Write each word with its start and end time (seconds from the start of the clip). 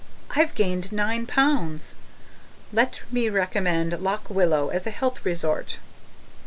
I've 0.35 0.55
gained 0.55 0.91
nine 0.91 1.27
pounds! 1.27 1.93
Let 2.73 3.01
me 3.11 3.29
recommend 3.29 3.99
Lock 4.01 4.31
Willow 4.31 4.69
as 4.69 4.87
a 4.87 4.89
health 4.89 5.23
resort. 5.23 5.77